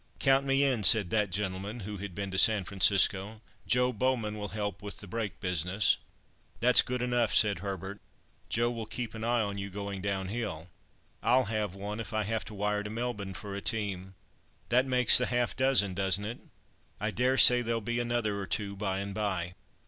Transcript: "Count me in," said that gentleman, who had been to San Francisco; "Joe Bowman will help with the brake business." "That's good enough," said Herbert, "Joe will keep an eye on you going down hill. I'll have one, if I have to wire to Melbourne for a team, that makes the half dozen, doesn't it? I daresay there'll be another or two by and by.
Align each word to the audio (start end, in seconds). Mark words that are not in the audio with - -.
"Count 0.17 0.43
me 0.47 0.63
in," 0.63 0.83
said 0.83 1.11
that 1.11 1.29
gentleman, 1.29 1.81
who 1.81 1.97
had 1.97 2.15
been 2.15 2.31
to 2.31 2.37
San 2.39 2.63
Francisco; 2.63 3.39
"Joe 3.67 3.93
Bowman 3.93 4.35
will 4.35 4.47
help 4.47 4.81
with 4.81 4.97
the 4.99 5.05
brake 5.05 5.39
business." 5.39 5.97
"That's 6.59 6.81
good 6.81 7.03
enough," 7.03 7.35
said 7.35 7.59
Herbert, 7.59 8.01
"Joe 8.49 8.71
will 8.71 8.87
keep 8.87 9.13
an 9.13 9.23
eye 9.23 9.41
on 9.41 9.59
you 9.59 9.69
going 9.69 10.01
down 10.01 10.29
hill. 10.29 10.71
I'll 11.21 11.45
have 11.45 11.75
one, 11.75 11.99
if 11.99 12.13
I 12.13 12.23
have 12.23 12.43
to 12.45 12.55
wire 12.55 12.81
to 12.81 12.89
Melbourne 12.89 13.35
for 13.35 13.53
a 13.55 13.61
team, 13.61 14.15
that 14.69 14.87
makes 14.87 15.19
the 15.19 15.27
half 15.27 15.55
dozen, 15.55 15.93
doesn't 15.93 16.25
it? 16.25 16.39
I 16.99 17.11
daresay 17.11 17.61
there'll 17.61 17.79
be 17.79 17.99
another 17.99 18.39
or 18.39 18.47
two 18.47 18.75
by 18.75 19.01
and 19.01 19.13
by. 19.13 19.53